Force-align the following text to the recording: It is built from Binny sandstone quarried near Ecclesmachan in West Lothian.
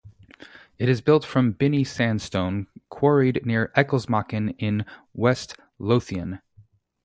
It 0.79 0.89
is 0.89 0.99
built 0.99 1.23
from 1.23 1.51
Binny 1.51 1.83
sandstone 1.83 2.65
quarried 2.89 3.45
near 3.45 3.71
Ecclesmachan 3.77 4.55
in 4.57 4.83
West 5.13 5.57
Lothian. 5.77 6.39